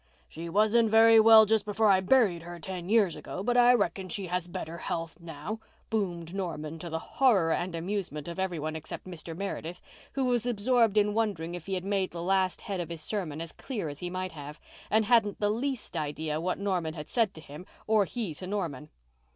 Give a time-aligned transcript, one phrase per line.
[0.27, 4.09] "She wasn't very well just before I buried her ten years ago, but I reckon
[4.09, 5.59] she has better health now,"
[5.91, 9.37] boomed Norman, to the horror and amusement of every one except Mr.
[9.37, 9.79] Meredith,
[10.13, 13.41] who was absorbed in wondering if he had made the last head of his sermon
[13.41, 14.59] as clear as he might have,
[14.89, 18.89] and hadn't the least idea what Norman had said to him or he to Norman.